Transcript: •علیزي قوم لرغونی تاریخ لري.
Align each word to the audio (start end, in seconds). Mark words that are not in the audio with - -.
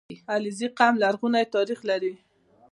•علیزي 0.33 0.67
قوم 0.77 0.95
لرغونی 1.03 1.43
تاریخ 1.55 1.79
لري. 1.89 2.13